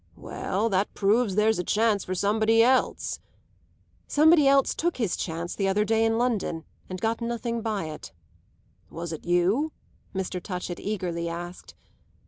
[0.17, 3.19] "Well, that proves there's a chance for somebody else."
[4.07, 8.11] "Somebody else took his chance the other day in London and got nothing by it."
[8.89, 9.73] "Was it you?"
[10.15, 10.41] Mr.
[10.41, 11.75] Touchett eagerly asked.